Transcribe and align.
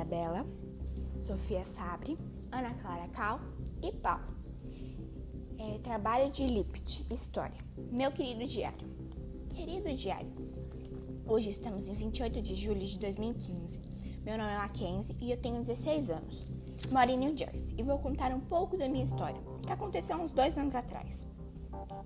Isabela, 0.00 0.46
Sofia 1.26 1.62
Fabre, 1.76 2.16
Ana 2.50 2.72
Clara 2.74 3.06
Cal 3.08 3.38
e 3.82 3.92
Paulo. 3.92 4.34
É, 5.58 5.78
trabalho 5.80 6.30
de 6.30 6.46
Lippert, 6.46 7.04
História. 7.10 7.58
Meu 7.92 8.10
querido 8.10 8.46
diário. 8.46 8.88
Querido 9.54 9.92
diário, 9.92 10.30
hoje 11.26 11.50
estamos 11.50 11.86
em 11.86 11.92
28 11.92 12.40
de 12.40 12.54
julho 12.54 12.80
de 12.80 12.98
2015. 12.98 13.78
Meu 14.24 14.38
nome 14.38 14.50
é 14.50 14.56
Mackenzie 14.56 15.14
e 15.20 15.32
eu 15.32 15.36
tenho 15.36 15.62
16 15.62 16.08
anos. 16.08 16.50
Moro 16.90 17.10
em 17.10 17.18
New 17.18 17.36
Jersey 17.36 17.74
e 17.76 17.82
vou 17.82 17.98
contar 17.98 18.32
um 18.32 18.40
pouco 18.40 18.78
da 18.78 18.88
minha 18.88 19.04
história, 19.04 19.40
que 19.66 19.70
aconteceu 19.70 20.16
uns 20.16 20.32
dois 20.32 20.56
anos 20.56 20.74
atrás. 20.74 21.26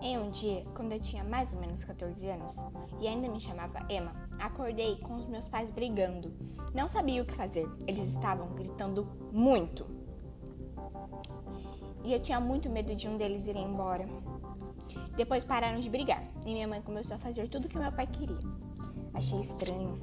Em 0.00 0.18
um 0.18 0.30
dia, 0.30 0.64
quando 0.74 0.92
eu 0.92 1.00
tinha 1.00 1.24
mais 1.24 1.52
ou 1.52 1.60
menos 1.60 1.82
14 1.84 2.28
anos 2.28 2.56
e 3.00 3.08
ainda 3.08 3.28
me 3.28 3.40
chamava 3.40 3.84
Emma, 3.90 4.12
acordei 4.38 4.96
com 4.98 5.16
os 5.16 5.26
meus 5.26 5.48
pais 5.48 5.70
brigando. 5.70 6.32
Não 6.74 6.88
sabia 6.88 7.22
o 7.22 7.26
que 7.26 7.34
fazer, 7.34 7.68
eles 7.86 8.08
estavam 8.08 8.48
gritando 8.54 9.06
muito. 9.32 9.86
E 12.04 12.12
eu 12.12 12.20
tinha 12.20 12.40
muito 12.40 12.70
medo 12.70 12.94
de 12.94 13.08
um 13.08 13.16
deles 13.16 13.46
ir 13.46 13.56
embora. 13.56 14.06
Depois 15.16 15.42
pararam 15.42 15.80
de 15.80 15.90
brigar 15.90 16.22
e 16.46 16.52
minha 16.52 16.68
mãe 16.68 16.80
começou 16.80 17.16
a 17.16 17.18
fazer 17.18 17.48
tudo 17.48 17.66
o 17.66 17.68
que 17.68 17.78
meu 17.78 17.90
pai 17.90 18.06
queria. 18.06 18.38
Achei 19.12 19.40
estranho. 19.40 19.98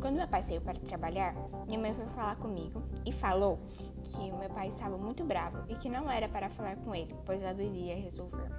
Quando 0.00 0.16
meu 0.16 0.28
pai 0.28 0.42
saiu 0.42 0.60
para 0.60 0.78
trabalhar, 0.78 1.34
minha 1.66 1.78
mãe 1.78 1.94
foi 1.94 2.06
falar 2.06 2.36
comigo 2.36 2.82
e 3.04 3.12
falou 3.12 3.58
que 4.02 4.30
meu 4.32 4.48
pai 4.50 4.68
estava 4.68 4.96
muito 4.96 5.24
bravo 5.24 5.64
e 5.68 5.74
que 5.74 5.88
não 5.88 6.10
era 6.10 6.28
para 6.28 6.48
falar 6.48 6.76
com 6.76 6.94
ele, 6.94 7.14
pois 7.26 7.42
ela 7.42 7.62
iria 7.62 7.96
resolver. 7.96 8.50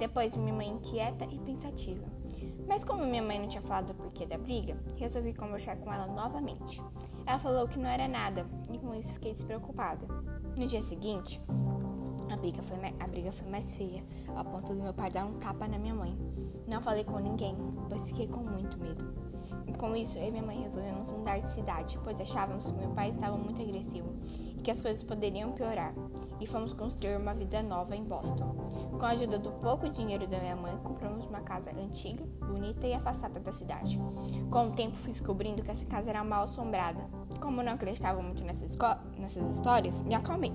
Depois, 0.00 0.34
minha 0.34 0.54
mãe 0.54 0.66
inquieta 0.66 1.26
e 1.26 1.38
pensativa. 1.40 2.06
Mas 2.66 2.82
como 2.82 3.04
minha 3.04 3.22
mãe 3.22 3.38
não 3.38 3.46
tinha 3.46 3.60
falado 3.60 3.90
o 3.90 3.94
porquê 3.94 4.24
da 4.24 4.38
briga, 4.38 4.74
resolvi 4.96 5.34
conversar 5.34 5.76
com 5.76 5.92
ela 5.92 6.06
novamente. 6.06 6.82
Ela 7.26 7.38
falou 7.38 7.68
que 7.68 7.78
não 7.78 7.86
era 7.88 8.08
nada 8.08 8.46
e 8.72 8.78
com 8.78 8.94
isso 8.94 9.12
fiquei 9.12 9.32
despreocupada. 9.32 10.06
No 10.58 10.66
dia 10.66 10.80
seguinte, 10.80 11.38
a 12.32 12.36
briga, 12.36 12.62
foi 12.62 12.78
a 12.98 13.06
briga 13.06 13.32
foi 13.32 13.48
mais 13.50 13.74
feia, 13.74 14.04
ao 14.34 14.44
ponto 14.44 14.72
do 14.72 14.82
meu 14.82 14.94
pai 14.94 15.10
dar 15.10 15.24
um 15.24 15.34
tapa 15.34 15.66
na 15.66 15.78
minha 15.78 15.94
mãe. 15.94 16.16
Não 16.66 16.80
falei 16.80 17.04
com 17.04 17.18
ninguém, 17.18 17.56
pois 17.88 18.08
fiquei 18.08 18.28
com 18.28 18.40
muito 18.40 18.78
medo. 18.78 19.30
E 19.66 19.72
com 19.72 19.96
isso, 19.96 20.18
eu 20.18 20.28
e 20.28 20.30
minha 20.30 20.42
mãe 20.42 20.62
resolvemos 20.62 21.10
mudar 21.10 21.38
de 21.38 21.50
cidade, 21.50 21.98
pois 22.04 22.20
achávamos 22.20 22.70
que 22.70 22.78
meu 22.78 22.90
pai 22.90 23.10
estava 23.10 23.36
muito 23.36 23.60
agressivo 23.60 24.08
e 24.56 24.62
que 24.62 24.70
as 24.70 24.80
coisas 24.80 25.02
poderiam 25.02 25.52
piorar. 25.52 25.92
E 26.40 26.46
fomos 26.46 26.72
construir 26.72 27.16
uma 27.16 27.34
vida 27.34 27.62
nova 27.62 27.96
em 27.96 28.04
Boston. 28.04 28.54
Com 28.98 29.04
a 29.04 29.10
ajuda 29.10 29.38
do 29.38 29.50
pouco 29.52 29.88
dinheiro 29.88 30.26
da 30.26 30.38
minha 30.38 30.56
mãe, 30.56 30.76
compramos 30.84 31.26
uma 31.26 31.40
casa 31.40 31.70
antiga, 31.70 32.24
bonita 32.46 32.86
e 32.86 32.94
afastada 32.94 33.40
da 33.40 33.52
cidade. 33.52 34.00
Com 34.50 34.68
o 34.68 34.72
tempo, 34.72 34.96
fui 34.96 35.12
descobrindo 35.12 35.62
que 35.62 35.70
essa 35.70 35.84
casa 35.84 36.10
era 36.10 36.24
mal 36.24 36.44
assombrada. 36.44 37.00
Como 37.40 37.62
não 37.62 37.72
acreditava 37.72 38.22
muito 38.22 38.42
nessas, 38.44 38.76
nessas 39.18 39.56
histórias, 39.56 40.00
me 40.02 40.14
acalmei. 40.14 40.52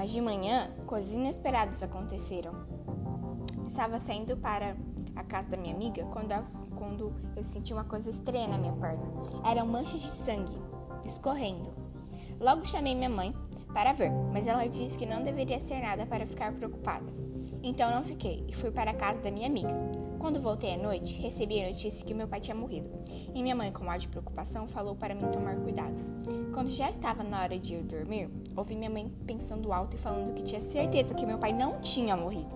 Mas 0.00 0.12
de 0.12 0.20
manhã, 0.22 0.70
coisas 0.86 1.12
inesperadas 1.12 1.82
aconteceram. 1.82 2.54
Estava 3.66 3.98
saindo 3.98 4.34
para 4.34 4.74
a 5.14 5.22
casa 5.22 5.50
da 5.50 5.58
minha 5.58 5.74
amiga 5.74 6.06
quando, 6.06 6.32
a, 6.32 6.42
quando 6.74 7.12
eu 7.36 7.44
senti 7.44 7.74
uma 7.74 7.84
coisa 7.84 8.08
estranha 8.08 8.48
na 8.48 8.56
minha 8.56 8.72
perna. 8.72 9.02
Eram 9.44 9.66
manchas 9.66 10.00
de 10.00 10.10
sangue 10.10 10.56
escorrendo. 11.04 11.74
Logo 12.40 12.66
chamei 12.66 12.94
minha 12.94 13.10
mãe 13.10 13.36
para 13.74 13.92
ver, 13.92 14.10
mas 14.32 14.46
ela 14.46 14.66
disse 14.66 14.96
que 14.96 15.04
não 15.04 15.22
deveria 15.22 15.60
ser 15.60 15.82
nada 15.82 16.06
para 16.06 16.26
ficar 16.26 16.50
preocupada. 16.54 17.12
Então 17.62 17.90
não 17.90 18.02
fiquei 18.02 18.42
e 18.48 18.54
fui 18.54 18.70
para 18.70 18.92
a 18.92 18.94
casa 18.94 19.20
da 19.20 19.30
minha 19.30 19.48
amiga. 19.48 19.76
Quando 20.20 20.38
voltei 20.38 20.74
à 20.74 20.76
noite, 20.76 21.18
recebi 21.18 21.64
a 21.64 21.68
notícia 21.68 22.04
que 22.04 22.12
meu 22.12 22.28
pai 22.28 22.40
tinha 22.40 22.54
morrido. 22.54 22.90
E 23.34 23.42
minha 23.42 23.56
mãe, 23.56 23.72
com 23.72 23.90
ar 23.90 23.98
de 23.98 24.06
preocupação, 24.06 24.68
falou 24.68 24.94
para 24.94 25.14
mim 25.14 25.26
tomar 25.32 25.56
cuidado. 25.56 25.96
Quando 26.52 26.68
já 26.68 26.90
estava 26.90 27.24
na 27.24 27.40
hora 27.40 27.58
de 27.58 27.74
ir 27.74 27.82
dormir, 27.82 28.28
ouvi 28.54 28.76
minha 28.76 28.90
mãe 28.90 29.10
pensando 29.26 29.72
alto 29.72 29.96
e 29.96 29.98
falando 29.98 30.34
que 30.34 30.42
tinha 30.42 30.60
certeza 30.60 31.14
que 31.14 31.24
meu 31.24 31.38
pai 31.38 31.54
não 31.54 31.80
tinha 31.80 32.14
morrido. 32.18 32.54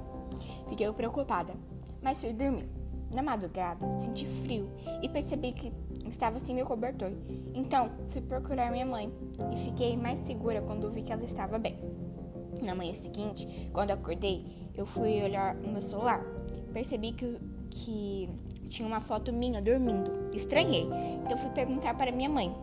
Fiquei 0.69 0.93
preocupada, 0.93 1.55
mas 2.03 2.21
fui 2.21 2.35
dormir. 2.35 2.69
Na 3.15 3.23
madrugada, 3.23 3.99
senti 3.99 4.27
frio 4.27 4.69
e 5.01 5.09
percebi 5.09 5.53
que 5.53 5.73
estava 6.07 6.39
sem 6.39 6.55
meu 6.55 6.67
cobertor. 6.67 7.13
Então, 7.55 7.91
fui 8.09 8.21
procurar 8.21 8.71
minha 8.71 8.85
mãe 8.85 9.11
e 9.53 9.57
fiquei 9.57 9.97
mais 9.97 10.19
segura 10.21 10.61
quando 10.61 10.91
vi 10.91 11.03
que 11.03 11.13
ela 11.13 11.25
estava 11.25 11.59
bem. 11.59 11.79
Na 12.61 12.75
manhã 12.75 12.93
seguinte, 12.93 13.71
quando 13.73 13.93
acordei, 13.93 14.45
eu 14.75 14.85
fui 14.85 15.23
olhar 15.23 15.57
o 15.57 15.69
meu 15.69 15.81
celular. 15.81 16.23
Percebi 16.73 17.13
que, 17.13 17.39
que 17.75 18.29
tinha 18.69 18.87
uma 18.87 19.01
foto 19.01 19.33
minha 19.33 19.61
dormindo. 19.61 20.31
Estranhei. 20.33 20.87
Então 21.25 21.37
fui 21.37 21.51
perguntar 21.51 21.95
para 21.95 22.13
minha 22.13 22.29
mãe 22.29 22.55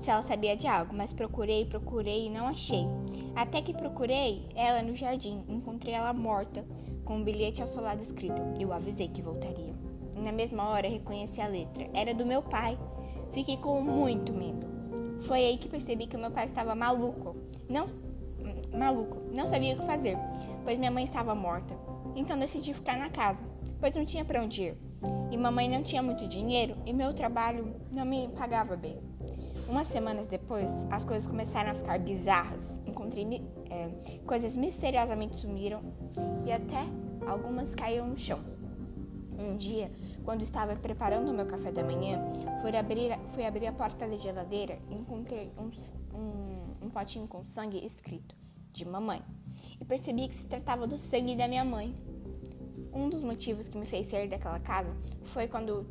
se 0.00 0.10
ela 0.10 0.22
sabia 0.22 0.56
de 0.56 0.66
algo, 0.66 0.94
mas 0.94 1.12
procurei, 1.12 1.66
procurei 1.66 2.26
e 2.26 2.30
não 2.30 2.46
achei. 2.46 2.86
Até 3.34 3.60
que 3.60 3.74
procurei 3.74 4.46
ela 4.54 4.82
no 4.82 4.94
jardim, 4.94 5.44
encontrei 5.46 5.92
ela 5.92 6.12
morta, 6.12 6.64
com 7.04 7.16
um 7.16 7.24
bilhete 7.24 7.60
ao 7.60 7.68
seu 7.68 7.82
lado 7.82 8.00
escrito. 8.00 8.40
Eu 8.58 8.72
avisei 8.72 9.08
que 9.08 9.20
voltaria. 9.20 9.74
Na 10.16 10.32
mesma 10.32 10.68
hora 10.68 10.88
reconheci 10.88 11.40
a 11.40 11.46
letra. 11.46 11.86
Era 11.92 12.14
do 12.14 12.24
meu 12.24 12.42
pai. 12.42 12.78
Fiquei 13.32 13.56
com 13.58 13.80
muito 13.82 14.32
medo. 14.32 14.66
Foi 15.22 15.44
aí 15.44 15.58
que 15.58 15.68
percebi 15.68 16.06
que 16.06 16.16
o 16.16 16.18
meu 16.18 16.30
pai 16.30 16.46
estava 16.46 16.74
maluco. 16.74 17.34
Não 17.68 17.86
maluco, 18.72 19.18
não 19.36 19.46
sabia 19.46 19.74
o 19.74 19.78
que 19.78 19.84
fazer, 19.84 20.16
pois 20.64 20.78
minha 20.78 20.90
mãe 20.90 21.04
estava 21.04 21.34
morta. 21.34 21.74
Então 22.16 22.38
decidi 22.38 22.74
ficar 22.74 22.96
na 22.98 23.08
casa, 23.08 23.42
pois 23.78 23.94
não 23.94 24.04
tinha 24.04 24.24
para 24.24 24.42
onde 24.42 24.62
ir. 24.62 24.78
E 25.30 25.36
mamãe 25.36 25.68
não 25.68 25.82
tinha 25.82 26.02
muito 26.02 26.26
dinheiro 26.26 26.76
e 26.84 26.92
meu 26.92 27.14
trabalho 27.14 27.74
não 27.94 28.04
me 28.04 28.28
pagava 28.28 28.76
bem. 28.76 28.98
Umas 29.68 29.86
semanas 29.86 30.26
depois, 30.26 30.68
as 30.90 31.04
coisas 31.04 31.28
começaram 31.28 31.70
a 31.70 31.74
ficar 31.74 31.98
bizarras. 32.00 32.80
Encontrei 32.84 33.42
é, 33.70 33.88
coisas 34.26 34.56
misteriosamente 34.56 35.36
sumiram 35.36 35.80
e 36.44 36.52
até 36.52 36.84
algumas 37.26 37.74
caíram 37.74 38.08
no 38.08 38.18
chão. 38.18 38.40
Um 39.38 39.56
dia, 39.56 39.90
quando 40.24 40.42
estava 40.42 40.76
preparando 40.76 41.30
o 41.30 41.34
meu 41.34 41.46
café 41.46 41.72
da 41.72 41.82
manhã, 41.82 42.20
fui 42.60 42.76
abrir, 42.76 43.18
fui 43.28 43.46
abrir 43.46 43.68
a 43.68 43.72
porta 43.72 44.06
da 44.06 44.16
geladeira 44.16 44.78
e 44.90 44.96
encontrei 44.96 45.50
um, 45.56 45.70
um, 46.14 46.86
um 46.86 46.90
potinho 46.90 47.26
com 47.26 47.44
sangue 47.44 47.78
escrito 47.86 48.34
de 48.72 48.86
mamãe 48.86 49.22
e 49.80 49.84
percebi 49.84 50.28
que 50.28 50.34
se 50.34 50.46
tratava 50.46 50.86
do 50.86 50.98
sangue 50.98 51.36
da 51.36 51.48
minha 51.48 51.64
mãe. 51.64 51.94
Um 52.92 53.08
dos 53.08 53.22
motivos 53.22 53.68
que 53.68 53.78
me 53.78 53.86
fez 53.86 54.06
sair 54.08 54.28
daquela 54.28 54.58
casa 54.58 54.94
foi 55.24 55.46
quando 55.46 55.86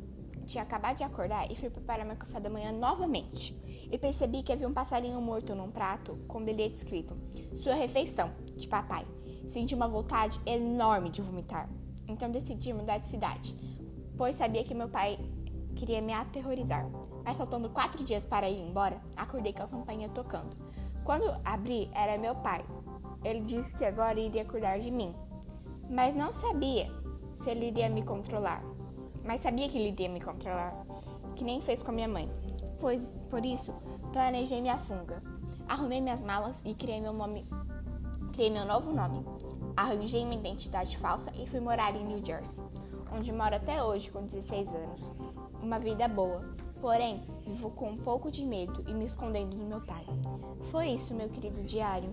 tinha 0.46 0.62
acabado 0.62 0.96
de 0.96 1.04
acordar 1.04 1.50
e 1.50 1.54
fui 1.54 1.70
preparar 1.70 2.04
meu 2.04 2.16
café 2.16 2.40
da 2.40 2.50
manhã 2.50 2.72
novamente. 2.72 3.56
E 3.90 3.98
percebi 3.98 4.42
que 4.42 4.52
havia 4.52 4.68
um 4.68 4.72
passarinho 4.72 5.20
morto 5.20 5.54
num 5.54 5.70
prato 5.70 6.18
com 6.28 6.38
um 6.38 6.44
bilhete 6.44 6.76
escrito: 6.76 7.16
Sua 7.56 7.74
refeição, 7.74 8.30
de 8.56 8.68
papai. 8.68 9.06
Senti 9.48 9.74
uma 9.74 9.88
vontade 9.88 10.38
enorme 10.46 11.10
de 11.10 11.22
vomitar. 11.22 11.68
Então 12.06 12.30
decidi 12.30 12.72
mudar 12.72 12.98
de 12.98 13.08
cidade, 13.08 13.54
pois 14.16 14.36
sabia 14.36 14.64
que 14.64 14.74
meu 14.74 14.88
pai 14.88 15.18
queria 15.74 16.00
me 16.00 16.12
aterrorizar. 16.12 16.88
Mas 17.24 17.36
faltando 17.36 17.70
quatro 17.70 18.04
dias 18.04 18.24
para 18.24 18.48
ir 18.48 18.60
embora, 18.60 19.00
acordei 19.16 19.52
com 19.52 19.62
a 19.62 19.68
campainha 19.68 20.08
tocando. 20.08 20.56
Quando 21.04 21.34
abri, 21.44 21.90
era 21.94 22.18
meu 22.18 22.34
pai. 22.36 22.64
Ele 23.24 23.40
disse 23.40 23.74
que 23.74 23.84
agora 23.84 24.18
iria 24.18 24.44
cuidar 24.44 24.78
de 24.78 24.90
mim, 24.90 25.14
mas 25.88 26.14
não 26.14 26.32
sabia 26.32 26.90
se 27.36 27.50
ele 27.50 27.66
iria 27.66 27.88
me 27.88 28.02
controlar. 28.02 28.62
Mas 29.24 29.40
sabia 29.40 29.68
que 29.68 29.76
ele 29.76 29.88
iria 29.88 30.08
me 30.08 30.20
controlar, 30.20 30.74
que 31.36 31.44
nem 31.44 31.60
fez 31.60 31.82
com 31.82 31.90
a 31.90 31.94
minha 31.94 32.08
mãe. 32.08 32.30
Pois, 32.80 33.12
por 33.28 33.44
isso, 33.44 33.74
planejei 34.12 34.60
minha 34.60 34.78
funga. 34.78 35.22
Arrumei 35.68 36.00
minhas 36.00 36.22
malas 36.22 36.60
e 36.64 36.74
criei 36.74 37.00
meu 37.00 37.12
nome, 37.12 37.46
criei 38.32 38.50
meu 38.50 38.64
novo 38.64 38.92
nome. 38.92 39.24
Arranjei 39.76 40.24
minha 40.24 40.38
identidade 40.38 40.96
falsa 40.96 41.30
e 41.34 41.46
fui 41.46 41.60
morar 41.60 41.94
em 41.94 42.04
New 42.04 42.24
Jersey, 42.24 42.64
onde 43.12 43.32
moro 43.32 43.54
até 43.54 43.82
hoje 43.82 44.10
com 44.10 44.24
16 44.24 44.68
anos. 44.68 45.00
Uma 45.62 45.78
vida 45.78 46.08
boa, 46.08 46.42
Porém, 46.80 47.22
vivo 47.46 47.70
com 47.70 47.90
um 47.90 47.96
pouco 47.96 48.30
de 48.30 48.44
medo 48.44 48.82
e 48.88 48.94
me 48.94 49.04
escondendo 49.04 49.54
do 49.54 49.64
meu 49.64 49.80
pai. 49.80 50.04
Foi 50.70 50.88
isso, 50.88 51.14
meu 51.14 51.28
querido 51.28 51.62
diário. 51.62 52.10